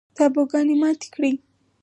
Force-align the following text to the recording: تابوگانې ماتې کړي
تابوگانې 0.17 0.75
ماتې 0.81 1.07
کړي 1.13 1.31